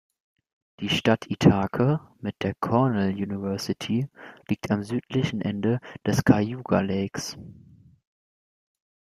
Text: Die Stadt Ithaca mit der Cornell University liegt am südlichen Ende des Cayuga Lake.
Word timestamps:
Die 0.79 0.89
Stadt 0.89 1.27
Ithaca 1.29 2.11
mit 2.21 2.41
der 2.41 2.55
Cornell 2.55 3.11
University 3.13 4.09
liegt 4.47 4.71
am 4.71 4.81
südlichen 4.81 5.41
Ende 5.41 5.79
des 6.07 6.23
Cayuga 6.23 6.79
Lake. 6.81 7.21